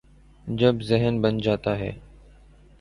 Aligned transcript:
جب 0.47 0.81
ذہن 0.81 1.21
بن 1.21 1.37
جاتا 1.37 1.77
ہے۔ 1.79 1.91